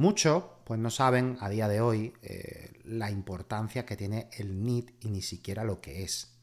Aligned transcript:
Muchos 0.00 0.44
pues 0.64 0.80
no 0.80 0.88
saben 0.88 1.36
a 1.42 1.50
día 1.50 1.68
de 1.68 1.82
hoy 1.82 2.14
eh, 2.22 2.72
la 2.84 3.10
importancia 3.10 3.84
que 3.84 3.98
tiene 3.98 4.30
el 4.32 4.64
NIT 4.64 4.92
y 5.04 5.10
ni 5.10 5.20
siquiera 5.20 5.62
lo 5.62 5.82
que 5.82 6.04
es. 6.04 6.38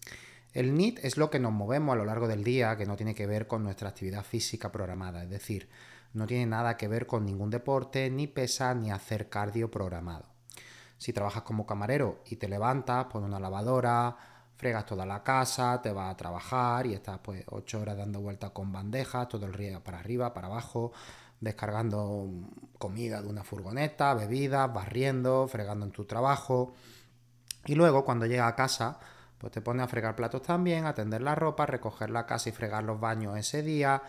El 0.53 0.75
NIT 0.75 0.99
es 1.03 1.17
lo 1.17 1.31
que 1.31 1.39
nos 1.39 1.53
movemos 1.53 1.93
a 1.93 1.95
lo 1.95 2.05
largo 2.05 2.27
del 2.27 2.43
día 2.43 2.77
que 2.77 2.85
no 2.85 2.95
tiene 2.95 3.15
que 3.15 3.25
ver 3.25 3.47
con 3.47 3.63
nuestra 3.63 3.89
actividad 3.89 4.23
física 4.23 4.71
programada, 4.71 5.23
es 5.23 5.31
decir, 5.31 5.69
no 6.13 6.27
tiene 6.27 6.45
nada 6.45 6.77
que 6.77 6.87
ver 6.87 7.07
con 7.07 7.25
ningún 7.25 7.49
deporte, 7.49 8.11
ni 8.11 8.27
pesa, 8.27 8.75
ni 8.75 8.91
hacer 8.91 9.27
cardio 9.27 9.71
programado. 9.71 10.27
Si 10.99 11.11
trabajas 11.11 11.41
como 11.41 11.65
camarero 11.65 12.21
y 12.27 12.35
te 12.35 12.47
levantas, 12.47 13.05
pones 13.05 13.27
una 13.27 13.39
lavadora, 13.39 14.15
fregas 14.55 14.85
toda 14.85 15.07
la 15.07 15.23
casa, 15.23 15.81
te 15.81 15.91
vas 15.91 16.11
a 16.11 16.17
trabajar 16.17 16.85
y 16.85 16.93
estás 16.93 17.19
pues 17.23 17.43
8 17.47 17.81
horas 17.81 17.97
dando 17.97 18.21
vueltas 18.21 18.51
con 18.51 18.71
bandejas, 18.71 19.27
todo 19.27 19.47
el 19.47 19.53
día 19.53 19.83
para 19.83 19.99
arriba, 19.99 20.33
para 20.35 20.45
abajo, 20.45 20.91
descargando 21.39 22.27
comida 22.77 23.21
de 23.21 23.27
una 23.27 23.43
furgoneta, 23.43 24.13
bebidas, 24.13 24.73
barriendo, 24.73 25.47
fregando 25.47 25.85
en 25.85 25.91
tu 25.91 26.05
trabajo. 26.05 26.73
Y 27.65 27.75
luego 27.75 28.05
cuando 28.05 28.25
llega 28.25 28.47
a 28.47 28.55
casa, 28.55 28.99
pues 29.37 29.53
te 29.53 29.61
pones 29.61 29.83
a 29.83 29.87
fregar 29.87 30.15
platos 30.15 30.41
también, 30.41 30.85
atender 30.85 31.21
la 31.21 31.35
ropa, 31.35 31.65
recoger 31.65 32.09
la 32.09 32.25
casa 32.25 32.49
y 32.49 32.53
fregar 32.53 32.83
los 32.83 32.99
baños 32.99 33.37
ese 33.37 33.61
día. 33.61 34.01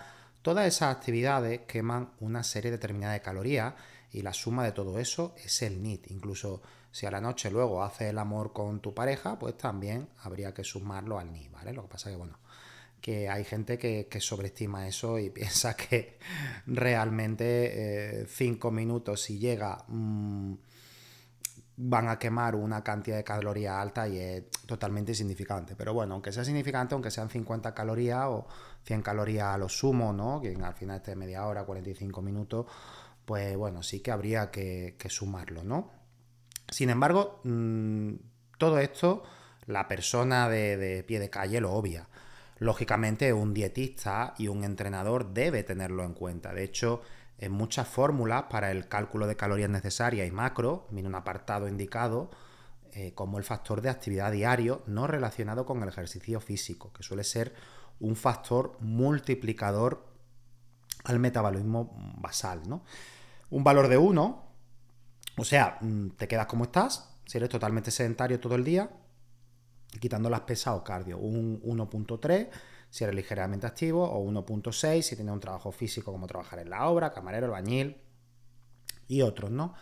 Todas 0.43 0.67
esas 0.67 0.95
actividades 0.95 1.61
queman 1.67 2.13
una 2.21 2.43
serie 2.43 2.71
determinada 2.71 3.13
de 3.15 3.21
calorías 3.21 3.75
y 4.13 4.23
la 4.23 4.33
suma 4.33 4.65
de 4.65 4.73
todo 4.73 4.99
eso 4.99 5.35
es 5.37 5.61
el 5.63 5.83
NIT. 5.83 6.11
Incluso 6.11 6.63
si 6.91 7.05
a 7.07 7.11
la 7.11 7.21
noche 7.21 7.51
luego 7.51 7.83
haces 7.83 8.09
el 8.09 8.19
amor 8.19 8.53
con 8.53 8.81
tu 8.81 8.95
pareja, 8.95 9.39
pues 9.39 9.57
también 9.57 10.09
habría 10.23 10.55
que 10.55 10.65
sumarlo 10.65 11.19
al 11.19 11.33
NIT, 11.33 11.53
¿vale? 11.53 11.73
Lo 11.73 11.83
que 11.83 11.89
pasa 11.89 12.09
que, 12.09 12.17
bueno, 12.17 12.39
que 13.01 13.29
hay 13.29 13.45
gente 13.45 13.79
que, 13.79 14.21
sobreestima 14.21 14.87
eso 14.87 15.19
y 15.19 15.31
piensa 15.39 15.77
que 15.77 16.19
realmente 16.67 18.23
eh, 18.23 18.27
cinco 18.27 18.71
minutos 18.71 19.23
si 19.23 19.39
llega 19.39 19.85
mm, 19.89 20.55
van 21.81 22.09
a 22.09 22.19
quemar 22.19 22.57
una 22.57 22.83
cantidad 22.83 23.17
de 23.17 23.25
calorías 23.25 23.77
alta 23.77 24.09
y 24.09 24.19
es 24.19 24.51
totalmente 24.67 25.13
insignificante. 25.13 25.77
Pero 25.77 25.95
bueno, 25.95 26.15
aunque 26.15 26.33
sea 26.33 26.45
significante, 26.45 26.95
aunque 26.95 27.11
sean 27.11 27.31
50 27.31 27.73
calorías 27.73 28.27
o 28.27 28.49
100 28.85 29.03
calorías 29.03 29.55
a 29.55 29.59
lo 29.59 29.69
sumo, 29.69 30.13
¿no? 30.13 30.41
que 30.41 30.57
al 30.61 30.75
final 30.75 30.97
esté 30.97 31.15
media 31.15 31.47
hora, 31.47 31.65
45 31.65 32.21
minutos, 32.21 32.67
pues 33.25 33.57
bueno, 33.57 33.85
sí 33.85 34.01
que 34.01 34.11
habría 34.11 34.51
que, 34.51 34.97
sumarlo, 35.09 35.63
¿no? 35.63 35.93
Sin 36.69 36.91
embargo, 36.91 37.41
mm, 37.45 38.15
todo 38.59 38.81
esto, 38.81 39.23
la 39.67 39.87
persona 39.87 40.49
de, 40.49 40.77
de 40.77 41.05
pie 41.05 41.21
de 41.21 41.31
calle 41.31 41.61
lo 41.61 41.73
obvia. 41.73 42.09
Lógicamente, 42.59 43.33
un 43.33 43.55
dietista 43.55 44.35
y 44.37 44.49
un 44.49 44.65
entrenador 44.65 45.33
debe 45.33 45.63
tenerlo 45.63 46.05
en 46.05 46.15
cuenta. 46.15 46.53
De 46.53 46.65
hecho, 46.65 47.03
en 47.39 47.53
muchas 47.53 47.87
fórmulas 47.87 48.45
para 48.45 48.71
el 48.71 48.89
cálculo 48.89 49.27
de 49.27 49.37
calorías 49.37 49.71
necesarias 49.71 50.27
y 50.27 50.33
macro, 50.33 50.87
viene 50.91 51.09
un 51.09 51.15
apartado 51.15 51.69
indicado 51.69 52.31
eh, 52.93 53.13
como 53.15 53.39
el 53.39 53.45
factor 53.45 53.81
de 53.81 53.91
actividad 53.91 54.33
diario 54.33 54.83
no 54.87 55.07
relacionado 55.07 55.65
con 55.65 55.83
el 55.83 55.89
ejercicio 55.89 56.41
físico, 56.41 56.93
que 56.93 57.03
suele 57.03 57.23
ser 57.23 57.55
un 58.01 58.17
factor 58.17 58.77
multiplicador 58.81 60.05
al 61.05 61.21
metabolismo 61.21 61.93
basal. 62.19 62.69
¿no? 62.69 62.83
Un 63.51 63.63
valor 63.63 63.89
de 63.89 63.99
1, 63.99 64.45
o 65.37 65.45
sea, 65.45 65.79
mm, 65.81 66.11
te 66.11 66.27
quedas 66.27 66.47
como 66.47 66.65
estás, 66.65 67.15
si 67.25 67.39
eres 67.39 67.51
totalmente 67.51 67.91
sedentario 67.91 68.41
todo 68.41 68.57
el 68.57 68.65
día, 68.65 68.91
quitando 70.01 70.31
las 70.31 70.41
pesas 70.41 70.75
o 70.75 70.85
cardio, 70.85 71.19
un 71.19 71.61
1.3 71.63 72.49
si 72.91 73.05
eres 73.05 73.17
ligeramente 73.17 73.67
activo 73.67 74.05
o 74.05 74.25
1.6 74.25 75.03
si 75.03 75.17
tienes 75.17 75.33
un 75.33 75.41
trabajo 75.41 75.73
físico 75.73 76.13
como 76.13 76.27
trabajar 76.27 76.61
en 76.61 76.71
la 76.71 76.89
obra, 76.89 77.13
camarero, 77.13 77.51
bañil 77.51 77.99
y 79.09 79.23
otros, 79.23 79.51
¿no? 79.51 79.75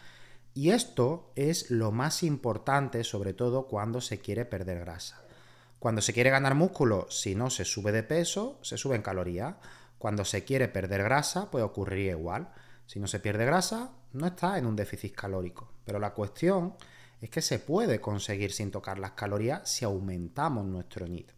Y 0.55 0.71
esto 0.71 1.33
es 1.37 1.71
lo 1.71 1.93
más 1.93 2.23
importante, 2.23 3.05
sobre 3.05 3.35
todo 3.35 3.67
cuando 3.67 4.01
se 4.01 4.19
quiere 4.21 4.47
perder 4.47 4.81
grasa. 4.81 5.21
Cuando 5.79 6.01
se 6.01 6.15
quiere 6.15 6.31
ganar 6.31 6.55
músculo, 6.55 7.07
si 7.11 7.35
no 7.35 7.51
se 7.51 7.67
sube 7.67 7.93
de 7.93 8.03
peso, 8.03 8.59
se 8.63 8.79
sube 8.79 8.97
en 8.97 9.03
calorías. 9.03 9.57
Cuando 9.99 10.25
se 10.25 10.45
quiere 10.45 10.69
perder 10.69 11.03
grasa, 11.03 11.51
pues 11.51 11.63
ocurriría 11.63 12.13
igual. 12.13 12.49
Si 12.87 12.99
no 12.99 13.07
se 13.07 13.21
pierde 13.21 13.45
grasa, 13.45 13.91
no 14.13 14.27
está 14.27 14.57
en 14.57 14.65
un 14.65 14.77
déficit 14.77 15.15
calórico. 15.15 15.69
Pero 15.85 15.99
la 15.99 16.15
cuestión 16.15 16.75
es 17.21 17.31
que 17.31 17.43
se 17.43 17.59
puede 17.59 18.01
conseguir 18.01 18.53
sin 18.53 18.71
tocar 18.71 18.99
las 18.99 19.13
calorías 19.13 19.69
si 19.69 19.85
aumentamos 19.85 20.65
nuestro 20.65 21.07
NIT. 21.07 21.31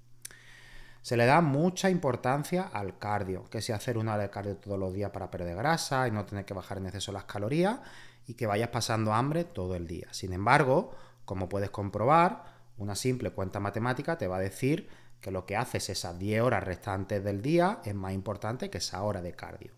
Se 1.02 1.16
le 1.16 1.26
da 1.26 1.40
mucha 1.40 1.88
importancia 1.88 2.62
al 2.72 2.98
cardio, 2.98 3.44
que 3.50 3.62
si 3.62 3.72
hacer 3.72 3.96
una 3.96 4.14
hora 4.14 4.24
de 4.24 4.30
cardio 4.30 4.56
todos 4.56 4.78
los 4.78 4.92
días 4.92 5.10
para 5.10 5.30
perder 5.30 5.56
grasa 5.56 6.08
y 6.08 6.10
no 6.10 6.26
tener 6.26 6.44
que 6.44 6.54
bajar 6.54 6.78
en 6.78 6.86
exceso 6.86 7.12
las 7.12 7.24
calorías 7.24 7.80
y 8.26 8.34
que 8.34 8.46
vayas 8.46 8.68
pasando 8.68 9.14
hambre 9.14 9.44
todo 9.44 9.74
el 9.74 9.86
día. 9.86 10.08
Sin 10.10 10.32
embargo, 10.32 10.94
como 11.24 11.48
puedes 11.48 11.70
comprobar, 11.70 12.44
una 12.76 12.94
simple 12.94 13.30
cuenta 13.30 13.60
matemática 13.60 14.18
te 14.18 14.26
va 14.26 14.36
a 14.36 14.40
decir 14.40 14.88
que 15.20 15.30
lo 15.30 15.46
que 15.46 15.56
haces 15.56 15.88
esas 15.88 16.18
10 16.18 16.42
horas 16.42 16.64
restantes 16.64 17.24
del 17.24 17.42
día 17.42 17.80
es 17.84 17.94
más 17.94 18.12
importante 18.12 18.70
que 18.70 18.78
esa 18.78 19.02
hora 19.02 19.22
de 19.22 19.32
cardio. 19.32 19.72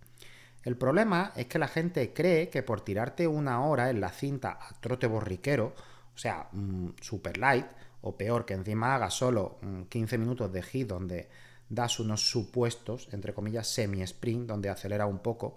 El 0.62 0.76
problema 0.76 1.32
es 1.36 1.46
que 1.46 1.58
la 1.58 1.68
gente 1.68 2.12
cree 2.12 2.48
que 2.48 2.62
por 2.62 2.82
tirarte 2.82 3.26
una 3.26 3.64
hora 3.64 3.90
en 3.90 4.00
la 4.00 4.10
cinta 4.10 4.58
a 4.60 4.74
trote 4.80 5.06
borriquero, 5.06 5.74
o 6.14 6.18
sea, 6.18 6.48
mm, 6.52 6.90
super 7.00 7.38
light, 7.38 7.66
o 8.02 8.16
peor, 8.16 8.44
que 8.44 8.54
encima 8.54 8.94
haga 8.94 9.10
solo 9.10 9.58
15 9.88 10.16
mm, 10.16 10.20
minutos 10.20 10.52
de 10.52 10.62
hit 10.62 10.88
donde 10.88 11.28
das 11.68 12.00
unos 12.00 12.28
supuestos, 12.28 13.08
entre 13.12 13.32
comillas, 13.32 13.68
semi-sprint, 13.68 14.48
donde 14.48 14.68
acelera 14.68 15.06
un 15.06 15.20
poco, 15.20 15.54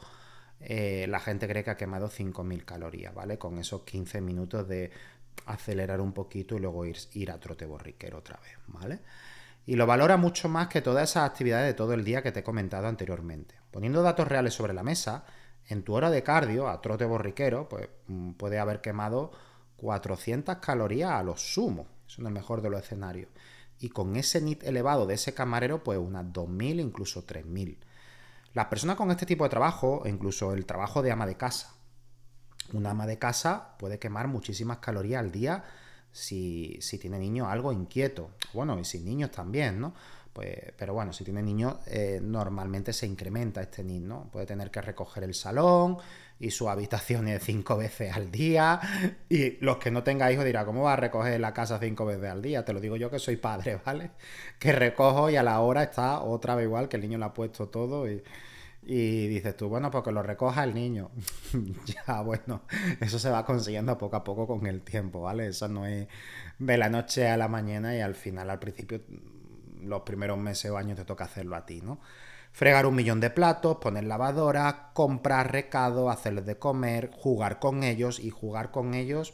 eh, 0.60 1.06
la 1.10 1.20
gente 1.20 1.48
cree 1.48 1.64
que 1.64 1.72
ha 1.72 1.78
quemado 1.78 2.10
5.000 2.10 2.64
calorías, 2.64 3.14
¿vale? 3.14 3.38
Con 3.38 3.58
esos 3.58 3.82
15 3.82 4.22
minutos 4.22 4.68
de 4.68 4.92
acelerar 5.48 6.00
un 6.00 6.14
poquito 6.14 6.56
y 6.56 6.60
luego 6.60 6.86
ir, 6.86 6.98
ir 7.14 7.32
a 7.32 7.40
trote 7.40 7.66
borriquero 7.66 8.20
otra 8.20 8.40
vez, 8.42 8.58
¿vale? 8.68 9.00
Y 9.66 9.76
lo 9.76 9.88
valora 9.88 10.18
mucho 10.18 10.50
más 10.50 10.68
que 10.68 10.82
todas 10.82 11.10
esas 11.10 11.30
actividades 11.30 11.68
de 11.68 11.74
todo 11.74 11.94
el 11.94 12.04
día 12.04 12.22
que 12.22 12.32
te 12.32 12.42
he 12.42 12.44
comentado 12.44 12.88
anteriormente. 12.88 13.56
Poniendo 13.72 14.02
datos 14.02 14.28
reales 14.28 14.54
sobre 14.54 14.74
la 14.74 14.84
mesa, 14.84 15.26
en 15.68 15.84
tu 15.84 15.94
hora 15.94 16.10
de 16.10 16.24
cardio, 16.24 16.68
a 16.68 16.82
trote 16.82 17.06
borriquero, 17.06 17.70
pues 17.70 17.88
mm, 18.08 18.32
puede 18.34 18.60
haber 18.60 18.82
quemado 18.82 19.32
400 19.78 20.58
calorías 20.58 21.12
a 21.12 21.24
lo 21.24 21.38
sumo. 21.38 21.88
Eso 22.08 22.22
es 22.22 22.32
mejor 22.32 22.62
de 22.62 22.70
los 22.70 22.82
escenarios. 22.82 23.30
Y 23.80 23.90
con 23.90 24.16
ese 24.16 24.42
NIT 24.42 24.64
elevado 24.64 25.06
de 25.06 25.16
ese 25.16 25.34
camarero, 25.34 25.84
pues 25.84 25.98
unas 25.98 26.26
2.000, 26.26 26.82
incluso 26.82 27.26
3.000. 27.26 27.78
Las 28.54 28.68
personas 28.68 28.98
con 28.98 29.10
este 29.12 29.26
tipo 29.26 29.46
de 29.46 29.50
trabajo, 29.50 30.04
incluso 30.06 30.54
el 30.54 30.66
trabajo 30.66 31.02
de 31.02 31.12
ama 31.12 31.26
de 31.26 31.38
casa, 31.38 31.74
una 32.72 32.92
ama 32.92 33.06
de 33.06 33.20
casa 33.20 33.76
puede 33.78 34.00
quemar 34.00 34.28
muchísimas 34.28 34.78
calorías 34.78 35.20
al 35.20 35.32
día 35.32 35.64
si, 36.12 36.80
tiene 37.02 37.20
niños 37.20 37.48
algo 37.50 37.74
inquieto. 37.74 38.32
Bueno, 38.54 38.80
y 38.80 38.86
sin 38.86 39.06
niños 39.06 39.32
también, 39.32 39.80
¿no? 39.80 39.94
Pues, 40.34 40.74
pero 40.76 40.94
bueno, 40.96 41.14
si 41.14 41.24
tiene 41.24 41.44
niños, 41.44 41.76
eh, 41.86 42.20
normalmente 42.22 42.92
se 42.92 43.06
incrementa 43.06 43.62
este 43.62 43.84
NIT, 43.84 44.04
¿no? 44.04 44.30
Puede 44.32 44.48
tener 44.48 44.72
que 44.72 44.82
recoger 44.82 45.24
el 45.24 45.36
salón 45.36 45.98
y 46.40 46.50
su 46.50 46.68
habitación 46.70 47.28
cinco 47.40 47.78
veces 47.78 48.16
al 48.16 48.32
día. 48.32 48.80
Y 49.30 49.58
los 49.64 49.78
que 49.78 49.92
no 49.92 50.04
tengan 50.04 50.32
hijos 50.32 50.44
dirán, 50.44 50.66
¿cómo 50.66 50.84
va 50.84 50.94
a 50.94 50.96
recoger 50.96 51.40
la 51.40 51.54
casa 51.54 51.80
cinco 51.80 52.06
veces 52.06 52.32
al 52.32 52.42
día? 52.42 52.66
Te 52.66 52.74
lo 52.74 52.80
digo 52.80 52.96
yo 52.98 53.12
que 53.12 53.20
soy 53.20 53.38
padre, 53.38 53.80
¿vale? 53.86 54.12
Que 54.60 54.72
recojo 54.72 55.30
y 55.30 55.36
a 55.36 55.44
la 55.44 55.60
hora 55.60 55.84
está 55.84 56.22
otra 56.22 56.56
vez 56.56 56.66
igual, 56.66 56.90
que 56.90 56.98
el 56.98 57.04
niño 57.04 57.20
le 57.20 57.26
ha 57.26 57.34
puesto 57.34 57.70
todo 57.70 58.10
y 58.10 58.24
y 58.86 59.28
dices 59.28 59.56
tú, 59.56 59.70
bueno, 59.70 59.90
porque 59.90 60.12
lo 60.12 60.24
recoja 60.24 60.64
el 60.64 60.74
niño. 60.74 61.12
ya, 61.86 62.22
bueno, 62.22 62.64
eso 63.00 63.18
se 63.20 63.30
va 63.30 63.46
consiguiendo 63.46 63.98
poco 63.98 64.18
a 64.18 64.24
poco 64.24 64.48
con 64.48 64.66
el 64.68 64.82
tiempo, 64.82 65.22
¿vale? 65.22 65.48
Eso 65.48 65.68
no 65.68 65.86
es 65.86 66.08
de 66.60 66.78
la 66.78 66.90
noche 66.90 67.30
a 67.30 67.38
la 67.38 67.48
mañana 67.48 67.96
y 67.96 68.02
al 68.02 68.16
final, 68.16 68.50
al 68.50 68.60
principio, 68.60 69.02
los 69.82 70.02
primeros 70.02 70.38
meses 70.38 70.72
o 70.72 70.78
años 70.78 70.98
te 70.98 71.06
toca 71.06 71.26
hacerlo 71.26 71.56
a 71.56 71.66
ti, 71.66 71.82
¿no? 71.82 72.00
Fregar 72.52 72.86
un 72.86 72.96
millón 72.96 73.20
de 73.20 73.32
platos, 73.32 73.78
poner 73.78 74.04
lavadora, 74.04 74.92
comprar 74.94 75.52
recado, 75.52 76.10
hacerles 76.10 76.46
de 76.46 76.60
comer, 76.60 77.10
jugar 77.12 77.60
con 77.60 77.84
ellos 77.84 78.20
y 78.20 78.30
jugar 78.30 78.70
con 78.70 78.94
ellos. 78.94 79.34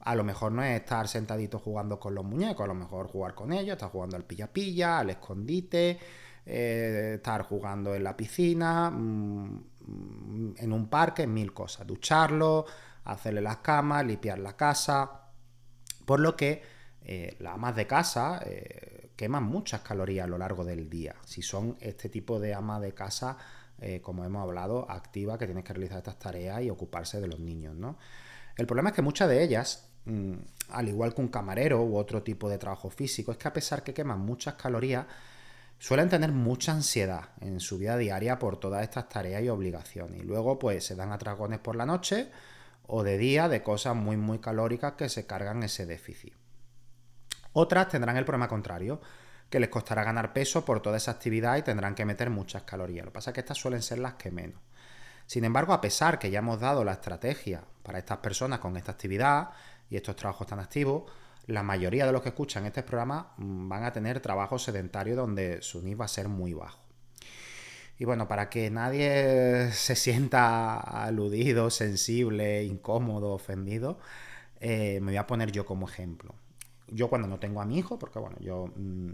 A 0.00 0.14
lo 0.14 0.24
mejor 0.24 0.52
no 0.52 0.62
es 0.62 0.80
estar 0.80 1.08
sentadito 1.08 1.58
jugando 1.58 2.00
con 2.00 2.14
los 2.14 2.24
muñecos, 2.24 2.64
a 2.64 2.68
lo 2.68 2.74
mejor 2.74 3.08
jugar 3.08 3.34
con 3.34 3.52
ellos, 3.52 3.74
estar 3.74 3.90
jugando 3.90 4.16
al 4.16 4.24
pilla-pilla, 4.24 5.00
al 5.00 5.10
escondite, 5.10 5.98
eh, 6.48 7.14
estar 7.16 7.42
jugando 7.42 7.92
en 7.94 8.04
la 8.04 8.16
piscina, 8.16 8.88
mm, 8.88 10.54
en 10.58 10.72
un 10.72 10.88
parque, 10.88 11.26
mil 11.26 11.52
cosas. 11.52 11.84
Ducharlo, 11.86 12.64
hacerle 13.04 13.40
las 13.40 13.58
camas, 13.58 14.06
limpiar 14.06 14.38
la 14.38 14.56
casa. 14.56 15.22
Por 16.04 16.20
lo 16.20 16.36
que 16.36 16.62
eh, 17.02 17.36
las 17.40 17.54
amas 17.54 17.74
de 17.74 17.86
casa 17.88 18.40
eh, 18.46 19.10
queman 19.16 19.42
muchas 19.42 19.80
calorías 19.80 20.24
a 20.24 20.28
lo 20.28 20.38
largo 20.38 20.64
del 20.64 20.88
día. 20.88 21.16
Si 21.24 21.42
son 21.42 21.76
este 21.80 22.08
tipo 22.08 22.38
de 22.38 22.54
amas 22.54 22.80
de 22.80 22.94
casa, 22.94 23.36
como 24.00 24.24
hemos 24.24 24.42
hablado, 24.42 24.90
activa, 24.90 25.36
que 25.36 25.44
tienes 25.44 25.62
que 25.62 25.74
realizar 25.74 25.98
estas 25.98 26.18
tareas 26.18 26.62
y 26.62 26.70
ocuparse 26.70 27.20
de 27.20 27.26
los 27.26 27.38
niños, 27.40 27.76
¿no? 27.76 27.98
El 28.56 28.66
problema 28.66 28.88
es 28.88 28.94
que 28.96 29.02
muchas 29.02 29.28
de 29.28 29.42
ellas, 29.42 29.90
mm, 30.06 30.32
al 30.70 30.88
igual 30.88 31.14
que 31.14 31.20
un 31.20 31.28
camarero 31.28 31.82
u 31.82 31.96
otro 31.98 32.22
tipo 32.22 32.48
de 32.48 32.56
trabajo 32.56 32.88
físico, 32.88 33.32
es 33.32 33.36
que 33.36 33.48
a 33.48 33.52
pesar 33.52 33.82
que 33.82 33.92
queman 33.92 34.20
muchas 34.20 34.54
calorías, 34.54 35.04
suelen 35.78 36.08
tener 36.08 36.32
mucha 36.32 36.72
ansiedad 36.72 37.30
en 37.40 37.60
su 37.60 37.78
vida 37.78 37.96
diaria 37.96 38.38
por 38.38 38.58
todas 38.58 38.82
estas 38.82 39.08
tareas 39.08 39.42
y 39.42 39.48
obligaciones. 39.48 40.22
Y 40.22 40.24
luego, 40.24 40.58
pues, 40.58 40.84
se 40.84 40.96
dan 40.96 41.12
atragones 41.12 41.58
por 41.58 41.76
la 41.76 41.86
noche 41.86 42.30
o 42.86 43.02
de 43.02 43.18
día 43.18 43.48
de 43.48 43.62
cosas 43.62 43.96
muy, 43.96 44.16
muy 44.16 44.38
calóricas 44.38 44.92
que 44.92 45.08
se 45.08 45.26
cargan 45.26 45.62
ese 45.62 45.86
déficit. 45.86 46.34
Otras 47.52 47.88
tendrán 47.88 48.16
el 48.16 48.24
problema 48.24 48.48
contrario, 48.48 49.00
que 49.50 49.60
les 49.60 49.68
costará 49.68 50.04
ganar 50.04 50.32
peso 50.32 50.64
por 50.64 50.80
toda 50.82 50.96
esa 50.96 51.12
actividad 51.12 51.56
y 51.56 51.62
tendrán 51.62 51.94
que 51.94 52.04
meter 52.04 52.30
muchas 52.30 52.64
calorías. 52.64 53.04
Lo 53.04 53.12
que 53.12 53.14
pasa 53.14 53.30
es 53.30 53.34
que 53.34 53.40
estas 53.40 53.58
suelen 53.58 53.82
ser 53.82 53.98
las 53.98 54.14
que 54.14 54.30
menos. 54.30 54.60
Sin 55.26 55.44
embargo, 55.44 55.72
a 55.72 55.80
pesar 55.80 56.18
que 56.18 56.30
ya 56.30 56.40
hemos 56.40 56.60
dado 56.60 56.84
la 56.84 56.92
estrategia 56.92 57.64
para 57.82 57.98
estas 57.98 58.18
personas 58.18 58.60
con 58.60 58.76
esta 58.76 58.92
actividad 58.92 59.50
y 59.88 59.96
estos 59.96 60.16
trabajos 60.16 60.46
tan 60.46 60.60
activos, 60.60 61.10
la 61.46 61.62
mayoría 61.62 62.06
de 62.06 62.12
los 62.12 62.22
que 62.22 62.30
escuchan 62.30 62.66
este 62.66 62.82
programa 62.82 63.34
mm, 63.36 63.68
van 63.68 63.84
a 63.84 63.92
tener 63.92 64.20
trabajo 64.20 64.58
sedentario 64.58 65.16
donde 65.16 65.62
su 65.62 65.82
NIF 65.82 66.00
va 66.00 66.04
a 66.06 66.08
ser 66.08 66.28
muy 66.28 66.52
bajo. 66.52 66.80
Y 67.98 68.04
bueno, 68.04 68.28
para 68.28 68.50
que 68.50 68.70
nadie 68.70 69.70
se 69.72 69.96
sienta 69.96 70.76
aludido, 70.76 71.70
sensible, 71.70 72.64
incómodo, 72.64 73.32
ofendido, 73.32 73.98
eh, 74.60 75.00
me 75.00 75.12
voy 75.12 75.16
a 75.16 75.26
poner 75.26 75.52
yo 75.52 75.64
como 75.64 75.88
ejemplo. 75.88 76.34
Yo 76.88 77.08
cuando 77.08 77.28
no 77.28 77.38
tengo 77.38 77.60
a 77.60 77.64
mi 77.64 77.78
hijo, 77.78 77.98
porque 77.98 78.18
bueno, 78.18 78.36
yo 78.40 78.72
mm, 78.76 79.10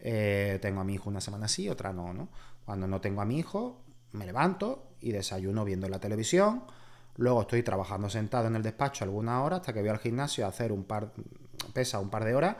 eh, 0.00 0.58
tengo 0.60 0.80
a 0.80 0.84
mi 0.84 0.94
hijo 0.94 1.10
una 1.10 1.20
semana 1.20 1.48
sí, 1.48 1.68
otra 1.68 1.92
no, 1.92 2.12
¿no? 2.12 2.28
Cuando 2.64 2.86
no 2.86 3.00
tengo 3.00 3.20
a 3.20 3.24
mi 3.24 3.38
hijo, 3.38 3.82
me 4.12 4.26
levanto 4.26 4.90
y 5.00 5.12
desayuno 5.12 5.64
viendo 5.64 5.88
la 5.88 6.00
televisión. 6.00 6.64
Luego 7.16 7.42
estoy 7.42 7.62
trabajando 7.62 8.08
sentado 8.08 8.46
en 8.46 8.56
el 8.56 8.62
despacho 8.62 9.04
alguna 9.04 9.42
hora 9.42 9.56
hasta 9.56 9.72
que 9.72 9.80
voy 9.80 9.88
al 9.88 9.98
gimnasio 9.98 10.46
a 10.46 10.48
hacer 10.48 10.72
un 10.72 10.84
par, 10.84 11.12
pesa 11.72 11.98
un 11.98 12.10
par 12.10 12.24
de 12.24 12.34
horas 12.34 12.56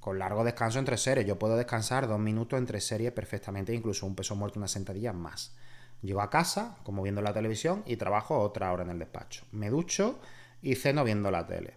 con 0.00 0.18
largo 0.18 0.44
descanso 0.44 0.78
entre 0.78 0.96
series. 0.96 1.26
Yo 1.26 1.38
puedo 1.38 1.56
descansar 1.56 2.08
dos 2.08 2.18
minutos 2.18 2.58
entre 2.58 2.80
series 2.80 3.12
perfectamente, 3.12 3.74
incluso 3.74 4.06
un 4.06 4.16
peso 4.16 4.34
muerto, 4.34 4.58
una 4.58 4.68
sentadilla 4.68 5.12
más. 5.12 5.54
Llego 6.02 6.22
a 6.22 6.30
casa, 6.30 6.78
como 6.82 7.02
viendo 7.02 7.20
la 7.20 7.34
televisión, 7.34 7.82
y 7.86 7.96
trabajo 7.96 8.38
otra 8.38 8.72
hora 8.72 8.84
en 8.84 8.90
el 8.90 8.98
despacho. 8.98 9.44
Me 9.52 9.68
ducho 9.68 10.18
y 10.62 10.74
ceno 10.74 11.04
viendo 11.04 11.30
la 11.30 11.46
tele. 11.46 11.74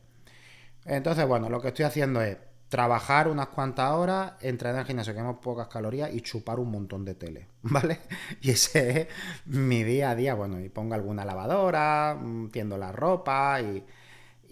Entonces, 0.85 1.27
bueno, 1.27 1.49
lo 1.49 1.61
que 1.61 1.69
estoy 1.69 1.85
haciendo 1.85 2.21
es 2.21 2.37
trabajar 2.69 3.27
unas 3.27 3.47
cuantas 3.49 3.91
horas, 3.91 4.33
entrenar 4.41 4.75
en 4.75 4.81
el 4.81 4.87
gimnasio, 4.87 5.13
que 5.13 5.19
hemos 5.19 5.37
pocas 5.39 5.67
calorías, 5.67 6.13
y 6.13 6.21
chupar 6.21 6.59
un 6.59 6.71
montón 6.71 7.03
de 7.03 7.15
tele, 7.15 7.47
¿vale? 7.61 7.99
Y 8.41 8.51
ese 8.51 9.01
es 9.01 9.07
mi 9.45 9.83
día 9.83 10.11
a 10.11 10.15
día. 10.15 10.33
Bueno, 10.33 10.59
y 10.61 10.69
pongo 10.69 10.95
alguna 10.95 11.25
lavadora, 11.25 12.17
mm, 12.19 12.49
tiendo 12.49 12.77
la 12.77 12.91
ropa 12.91 13.59
y 13.61 13.83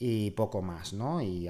y 0.04 0.32
poco 0.32 0.64
más, 0.64 0.94
¿no? 0.94 1.22
Y, 1.22 1.48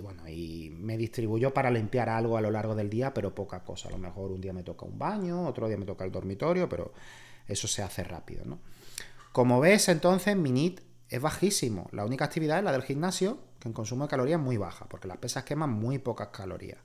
bueno, 0.00 0.26
y 0.26 0.70
me 0.70 0.96
distribuyo 0.96 1.52
para 1.52 1.70
limpiar 1.70 2.08
algo 2.08 2.38
a 2.38 2.40
lo 2.40 2.50
largo 2.50 2.74
del 2.74 2.88
día, 2.88 3.12
pero 3.12 3.34
poca 3.34 3.62
cosa. 3.62 3.88
A 3.88 3.90
lo 3.90 3.98
mejor 3.98 4.32
un 4.32 4.40
día 4.40 4.54
me 4.54 4.62
toca 4.62 4.86
un 4.86 4.98
baño, 4.98 5.46
otro 5.46 5.68
día 5.68 5.76
me 5.76 5.84
toca 5.84 6.06
el 6.06 6.10
dormitorio, 6.10 6.66
pero 6.66 6.94
eso 7.46 7.68
se 7.68 7.82
hace 7.82 8.02
rápido, 8.02 8.46
¿no? 8.46 8.58
Como 9.32 9.60
ves, 9.60 9.90
entonces 9.90 10.34
mi 10.34 10.50
NIT 10.50 10.80
es 11.10 11.20
bajísimo. 11.20 11.90
La 11.92 12.06
única 12.06 12.24
actividad 12.24 12.56
es 12.56 12.64
la 12.64 12.72
del 12.72 12.84
gimnasio, 12.84 13.36
que 13.58 13.68
en 13.68 13.74
consumo 13.74 14.04
de 14.04 14.08
calorías 14.08 14.40
es 14.40 14.44
muy 14.46 14.56
baja, 14.56 14.86
porque 14.88 15.06
las 15.06 15.18
pesas 15.18 15.44
queman 15.44 15.68
muy 15.68 15.98
pocas 15.98 16.28
calorías. 16.28 16.78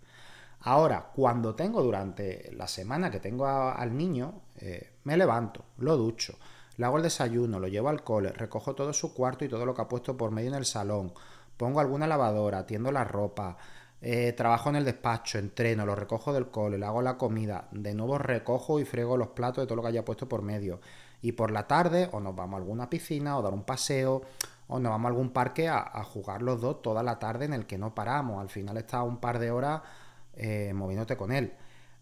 Ahora, 0.60 1.12
cuando 1.16 1.56
tengo 1.56 1.82
durante 1.82 2.52
la 2.58 2.68
semana 2.68 3.10
que 3.10 3.22
tengo 3.22 3.48
al 3.48 3.96
niño, 3.96 4.42
eh, 4.58 4.98
me 5.06 5.16
levanto, 5.16 5.64
lo 5.78 5.96
ducho, 5.96 6.38
le 6.78 6.86
hago 6.86 6.98
el 6.98 7.04
desayuno, 7.04 7.60
lo 7.60 7.68
llevo 7.68 7.90
al 7.90 8.04
cole, 8.04 8.32
recojo 8.32 8.76
todo 8.76 8.94
su 8.94 9.14
cuarto 9.14 9.46
y 9.46 9.50
todo 9.50 9.66
lo 9.66 9.74
que 9.74 9.82
ha 9.82 9.88
puesto 9.88 10.18
por 10.18 10.32
medio 10.32 10.50
en 10.50 10.56
el 10.56 10.66
salón, 10.66 11.14
pongo 11.58 11.80
alguna 11.80 12.08
lavadora, 12.08 12.60
atiendo 12.60 12.92
la 12.92 13.04
ropa, 13.04 13.58
eh, 14.02 14.34
trabajo 14.34 14.70
en 14.70 14.76
el 14.76 14.86
despacho, 14.86 15.40
entreno, 15.40 15.86
lo 15.86 15.96
recojo 15.96 16.34
del 16.34 16.50
cole, 16.50 16.78
le 16.78 16.86
hago 16.86 17.02
la 17.02 17.18
comida, 17.18 17.68
de 17.72 17.94
nuevo 17.96 18.18
recojo 18.18 18.80
y 18.80 18.86
frego 18.86 19.18
los 19.18 19.30
platos 19.30 19.64
de 19.64 19.68
todo 19.68 19.78
lo 19.78 19.82
que 19.82 19.88
haya 19.90 20.06
puesto 20.06 20.28
por 20.28 20.42
medio. 20.42 20.80
Y 21.22 21.32
por 21.32 21.50
la 21.50 21.66
tarde 21.66 22.10
o 22.12 22.20
nos 22.20 22.36
vamos 22.36 22.56
a 22.56 22.58
alguna 22.62 22.90
piscina 22.90 23.38
o 23.38 23.42
dar 23.42 23.54
un 23.54 23.64
paseo 23.64 24.22
o 24.68 24.80
nos 24.80 24.92
vamos 24.92 25.06
a 25.06 25.10
algún 25.10 25.32
parque 25.32 25.70
a, 25.70 26.04
jugar 26.04 26.42
los 26.42 26.62
dos 26.62 26.82
toda 26.82 27.02
la 27.02 27.18
tarde 27.18 27.46
en 27.46 27.54
el 27.54 27.66
que 27.66 27.78
no 27.78 27.96
paramos. 27.96 28.42
Al 28.42 28.50
final 28.50 28.78
está 28.78 29.02
un 29.02 29.18
par 29.18 29.40
de 29.40 29.50
horas 29.50 29.82
eh, 30.36 30.72
moviéndote 30.76 31.18
con 31.18 31.32
él. 31.32 31.54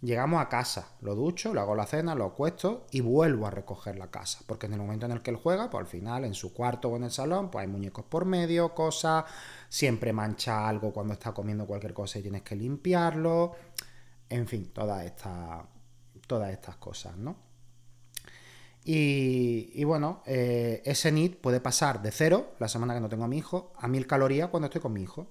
Llegamos 0.03 0.41
a 0.41 0.49
casa, 0.49 0.89
lo 0.99 1.15
ducho, 1.15 1.53
le 1.53 1.61
hago 1.61 1.75
la 1.75 1.85
cena, 1.85 2.13
lo 2.13 2.25
acuesto 2.25 2.87
y 2.91 2.99
vuelvo 2.99 3.47
a 3.47 3.51
recoger 3.51 3.97
la 3.97 4.11
casa. 4.11 4.39
Porque 4.45 4.65
en 4.65 4.73
el 4.73 4.79
momento 4.79 5.05
en 5.05 5.13
el 5.13 5.21
que 5.21 5.31
él 5.31 5.37
juega, 5.37 5.69
pues 5.69 5.79
al 5.79 5.87
final 5.87 6.25
en 6.25 6.33
su 6.33 6.53
cuarto 6.53 6.89
o 6.89 6.97
en 6.97 7.05
el 7.05 7.11
salón, 7.11 7.49
pues 7.49 7.61
hay 7.61 7.69
muñecos 7.69 8.03
por 8.03 8.25
medio, 8.25 8.75
cosas, 8.75 9.23
siempre 9.69 10.11
mancha 10.11 10.67
algo 10.67 10.91
cuando 10.91 11.13
está 11.13 11.31
comiendo 11.31 11.65
cualquier 11.65 11.93
cosa 11.93 12.19
y 12.19 12.21
tienes 12.21 12.41
que 12.41 12.53
limpiarlo. 12.53 13.53
En 14.27 14.45
fin, 14.45 14.73
todas 14.73 15.05
estas, 15.05 15.63
todas 16.27 16.51
estas 16.51 16.75
cosas, 16.75 17.15
¿no? 17.15 17.37
Y, 18.83 19.81
bueno, 19.85 20.21
eh, 20.25 20.81
ese 20.83 21.13
NIT 21.13 21.39
puede 21.39 21.61
pasar 21.61 22.01
de 22.01 22.11
cero, 22.11 22.55
la 22.59 22.67
semana 22.67 22.93
que 22.93 22.99
no 22.99 23.07
tengo 23.07 23.23
a 23.23 23.29
mi 23.29 23.37
hijo, 23.37 23.71
a 23.77 23.87
mil 23.87 24.05
calorías 24.05 24.49
cuando 24.49 24.65
estoy 24.65 24.81
con 24.81 24.91
mi 24.91 25.01
hijo. 25.01 25.27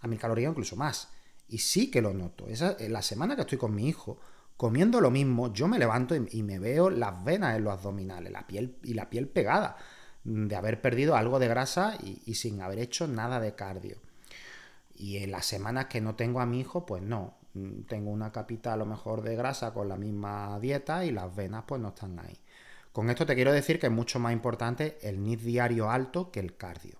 A 0.00 0.08
mil 0.08 0.18
calorías 0.18 0.50
incluso 0.50 0.74
más. 0.74 1.12
Y 1.50 1.58
sí 1.58 1.90
que 1.90 2.00
lo 2.00 2.14
noto. 2.14 2.46
Esa, 2.46 2.76
la 2.88 3.02
semana 3.02 3.34
que 3.34 3.42
estoy 3.42 3.58
con 3.58 3.74
mi 3.74 3.88
hijo, 3.88 4.18
comiendo 4.56 5.00
lo 5.00 5.10
mismo, 5.10 5.52
yo 5.52 5.66
me 5.66 5.78
levanto 5.80 6.14
y, 6.14 6.42
me 6.42 6.58
veo 6.60 6.90
las 6.90 7.24
venas 7.24 7.56
en 7.56 7.64
los 7.64 7.72
abdominales, 7.72 8.30
la 8.30 8.46
piel 8.46 8.76
y 8.84 8.94
la 8.94 9.10
piel 9.10 9.26
pegada, 9.26 9.76
de 10.22 10.54
haber 10.54 10.80
perdido 10.80 11.16
algo 11.16 11.40
de 11.40 11.48
grasa 11.48 11.98
y, 12.00 12.34
sin 12.34 12.62
haber 12.62 12.78
hecho 12.78 13.08
nada 13.08 13.40
de 13.40 13.56
cardio. 13.56 13.96
Y 14.94 15.16
en 15.16 15.32
las 15.32 15.46
semanas 15.46 15.86
que 15.86 16.00
no 16.00 16.14
tengo 16.14 16.40
a 16.40 16.46
mi 16.46 16.60
hijo, 16.60 16.86
pues 16.86 17.02
no. 17.02 17.34
Tengo 17.88 18.10
una 18.10 18.30
capita 18.30 18.74
a 18.74 18.76
lo 18.76 18.86
mejor 18.86 19.22
de 19.22 19.34
grasa 19.34 19.74
con 19.74 19.88
la 19.88 19.96
misma 19.96 20.56
dieta 20.60 21.04
y 21.04 21.10
las 21.10 21.34
venas 21.34 21.64
pues 21.66 21.80
no 21.80 21.88
están 21.88 22.20
ahí. 22.20 22.38
Con 22.92 23.10
esto 23.10 23.26
te 23.26 23.34
quiero 23.34 23.52
decir 23.52 23.80
que 23.80 23.86
es 23.86 23.92
mucho 23.92 24.20
más 24.20 24.32
importante 24.32 24.98
el 25.02 25.22
NIT 25.22 25.40
diario 25.40 25.90
alto 25.90 26.30
que 26.30 26.38
el 26.38 26.56
cardio. 26.56 26.96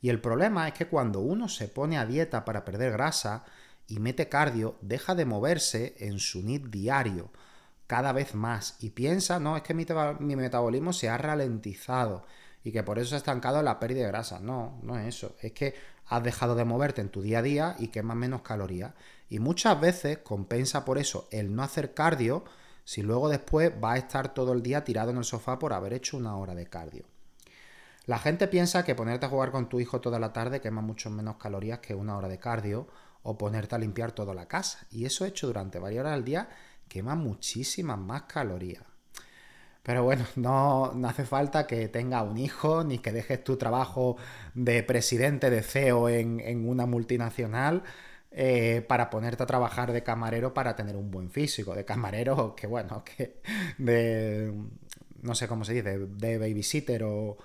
Y 0.00 0.08
el 0.10 0.20
problema 0.20 0.68
es 0.68 0.74
que 0.74 0.86
cuando 0.86 1.20
uno 1.20 1.48
se 1.48 1.66
pone 1.66 1.98
a 1.98 2.06
dieta 2.06 2.44
para 2.44 2.64
perder 2.64 2.92
grasa, 2.92 3.44
y 3.90 3.98
mete 3.98 4.28
cardio, 4.28 4.76
deja 4.80 5.16
de 5.16 5.24
moverse 5.24 5.96
en 5.98 6.20
su 6.20 6.42
NIT 6.42 6.66
diario 6.66 7.30
cada 7.88 8.12
vez 8.12 8.36
más 8.36 8.76
y 8.78 8.90
piensa, 8.90 9.40
no, 9.40 9.56
es 9.56 9.64
que 9.64 9.74
mi, 9.74 9.84
metabolismo 10.36 10.92
se 10.92 11.08
ha 11.08 11.18
ralentizado 11.18 12.24
y 12.62 12.70
que 12.70 12.84
por 12.84 13.00
eso 13.00 13.08
se 13.08 13.14
ha 13.16 13.18
estancado 13.18 13.60
la 13.64 13.80
pérdida 13.80 14.04
de 14.04 14.12
grasa. 14.12 14.38
No, 14.38 14.78
no 14.84 14.96
es 14.96 15.08
eso. 15.08 15.34
Es 15.42 15.50
que 15.52 15.74
has 16.06 16.22
dejado 16.22 16.54
de 16.54 16.64
moverte 16.64 17.00
en 17.00 17.08
tu 17.08 17.20
día 17.20 17.40
a 17.40 17.42
día 17.42 17.76
y 17.80 17.88
quemas 17.88 18.16
menos 18.16 18.42
calorías. 18.42 18.94
Y 19.28 19.40
muchas 19.40 19.80
veces 19.80 20.18
compensa 20.18 20.84
por 20.84 20.96
eso 20.96 21.26
el 21.32 21.52
no 21.52 21.64
hacer 21.64 21.92
cardio 21.92 22.44
si 22.84 23.02
luego 23.02 23.28
después 23.28 23.72
va 23.82 23.94
a 23.94 23.98
estar 23.98 24.34
todo 24.34 24.52
el 24.52 24.62
día 24.62 24.84
tirado 24.84 25.10
en 25.10 25.16
el 25.16 25.24
sofá 25.24 25.58
por 25.58 25.72
haber 25.72 25.94
hecho 25.94 26.16
una 26.16 26.36
hora 26.36 26.54
de 26.54 26.66
cardio. 26.68 27.06
La 28.06 28.20
gente 28.20 28.46
piensa 28.46 28.84
que 28.84 28.94
ponerte 28.94 29.26
a 29.26 29.30
jugar 29.30 29.50
con 29.50 29.68
tu 29.68 29.80
hijo 29.80 30.00
toda 30.00 30.20
la 30.20 30.32
tarde 30.32 30.60
quema 30.60 30.80
mucho 30.80 31.10
menos 31.10 31.38
calorías 31.38 31.80
que 31.80 31.96
una 31.96 32.16
hora 32.16 32.28
de 32.28 32.38
cardio 32.38 32.86
o 33.22 33.36
ponerte 33.38 33.74
a 33.74 33.78
limpiar 33.78 34.12
toda 34.12 34.34
la 34.34 34.46
casa. 34.46 34.86
Y 34.90 35.04
eso 35.04 35.24
hecho 35.24 35.46
durante 35.46 35.78
varias 35.78 36.00
horas 36.00 36.14
al 36.14 36.24
día 36.24 36.48
quema 36.88 37.14
muchísimas 37.14 37.98
más 37.98 38.22
calorías. 38.22 38.84
Pero 39.82 40.04
bueno, 40.04 40.24
no, 40.36 40.92
hace 41.06 41.24
falta 41.24 41.66
que 41.66 41.88
tenga 41.88 42.22
un 42.22 42.36
hijo 42.38 42.84
ni 42.84 42.98
que 42.98 43.12
dejes 43.12 43.42
tu 43.42 43.56
trabajo 43.56 44.16
de 44.54 44.82
presidente 44.82 45.50
de 45.50 45.62
CEO 45.62 46.08
en, 46.08 46.68
una 46.68 46.86
multinacional 46.86 47.82
eh, 48.30 48.84
para 48.88 49.10
ponerte 49.10 49.42
a 49.42 49.46
trabajar 49.46 49.92
de 49.92 50.02
camarero 50.02 50.54
para 50.54 50.76
tener 50.76 50.96
un 50.96 51.10
buen 51.10 51.30
físico. 51.30 51.74
De 51.74 51.84
camarero, 51.84 52.54
que 52.54 52.66
bueno, 52.66 53.04
que 53.04 53.40
de. 53.78 54.52
no 55.22 55.34
sé 55.34 55.48
cómo 55.48 55.64
se 55.64 55.74
dice, 55.74 55.98
de 55.98 56.38
babysitter 56.38 57.02
o, 57.04 57.36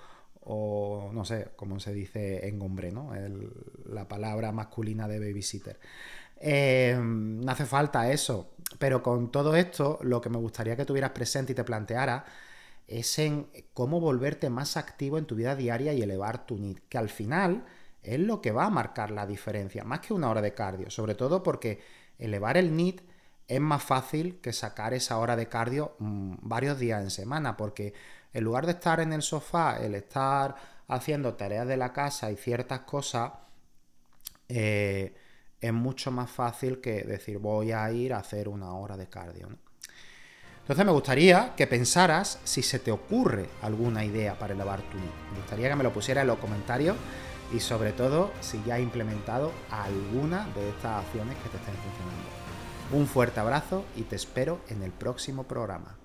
o 0.48 1.10
no 1.12 1.24
sé 1.24 1.48
cómo 1.56 1.80
se 1.80 1.92
dice 1.92 2.46
en 2.46 2.62
hombre, 2.62 2.92
¿no? 2.92 3.12
la 3.86 4.06
palabra 4.06 4.52
masculina 4.52 5.08
de 5.08 5.18
babysitter. 5.18 5.78
Eh, 6.38 6.96
no 6.98 7.50
hace 7.50 7.66
falta 7.66 8.10
eso, 8.12 8.52
pero 8.78 9.02
con 9.02 9.32
todo 9.32 9.56
esto 9.56 9.98
lo 10.02 10.20
que 10.20 10.30
me 10.30 10.38
gustaría 10.38 10.76
que 10.76 10.84
tuvieras 10.84 11.10
presente 11.10 11.52
y 11.52 11.54
te 11.54 11.64
planteara 11.64 12.24
es 12.86 13.18
en 13.18 13.48
cómo 13.74 14.00
volverte 14.00 14.48
más 14.48 14.76
activo 14.76 15.18
en 15.18 15.26
tu 15.26 15.34
vida 15.34 15.56
diaria 15.56 15.92
y 15.92 16.02
elevar 16.02 16.46
tu 16.46 16.56
NIT, 16.56 16.78
que 16.88 16.98
al 16.98 17.08
final 17.08 17.64
es 18.02 18.20
lo 18.20 18.40
que 18.40 18.52
va 18.52 18.66
a 18.66 18.70
marcar 18.70 19.10
la 19.10 19.26
diferencia, 19.26 19.82
más 19.82 20.00
que 20.00 20.14
una 20.14 20.30
hora 20.30 20.42
de 20.42 20.54
cardio, 20.54 20.90
sobre 20.90 21.16
todo 21.16 21.42
porque 21.42 21.80
elevar 22.18 22.56
el 22.56 22.76
NIT 22.76 23.00
es 23.48 23.60
más 23.60 23.82
fácil 23.82 24.40
que 24.40 24.52
sacar 24.52 24.94
esa 24.94 25.18
hora 25.18 25.36
de 25.36 25.48
cardio 25.48 25.96
mm, 25.98 26.36
varios 26.42 26.78
días 26.78 27.02
en 27.02 27.10
semana, 27.10 27.56
porque 27.56 27.94
en 28.32 28.44
lugar 28.44 28.66
de 28.66 28.72
estar 28.72 29.00
en 29.00 29.12
el 29.12 29.22
sofá, 29.22 29.78
el 29.78 29.94
estar 29.94 30.56
haciendo 30.88 31.34
tareas 31.34 31.66
de 31.66 31.76
la 31.76 31.92
casa 31.92 32.30
y 32.30 32.36
ciertas 32.36 32.80
cosas, 32.80 33.32
eh, 34.48 35.14
es 35.60 35.72
mucho 35.72 36.10
más 36.10 36.30
fácil 36.30 36.80
que 36.80 37.02
decir 37.02 37.38
voy 37.38 37.72
a 37.72 37.90
ir 37.90 38.12
a 38.12 38.18
hacer 38.18 38.48
una 38.48 38.74
hora 38.74 38.96
de 38.96 39.08
cardio. 39.08 39.48
Entonces 40.60 40.84
me 40.84 40.92
gustaría 40.92 41.54
que 41.56 41.66
pensaras 41.66 42.40
si 42.44 42.62
se 42.62 42.78
te 42.78 42.90
ocurre 42.90 43.48
alguna 43.62 44.04
idea 44.04 44.36
para 44.36 44.52
elevar 44.52 44.80
tu 44.82 44.96
Me 44.96 45.38
gustaría 45.38 45.68
que 45.68 45.76
me 45.76 45.84
lo 45.84 45.92
pusieras 45.92 46.22
en 46.22 46.28
los 46.28 46.38
comentarios 46.38 46.96
y 47.52 47.60
sobre 47.60 47.92
todo 47.92 48.32
si 48.40 48.60
ya 48.64 48.74
has 48.74 48.80
implementado 48.80 49.52
alguna 49.70 50.48
de 50.56 50.68
estas 50.70 51.04
acciones 51.04 51.36
que 51.36 51.48
te 51.50 51.56
estén 51.56 51.74
funcionando. 51.74 52.28
Un 52.92 53.06
fuerte 53.06 53.40
abrazo 53.40 53.84
y 53.94 54.02
te 54.02 54.16
espero 54.16 54.60
en 54.68 54.82
el 54.82 54.90
próximo 54.90 55.44
programa. 55.44 55.96